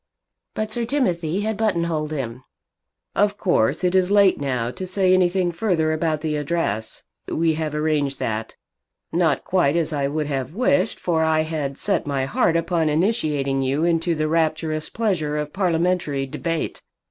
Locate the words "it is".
3.83-4.09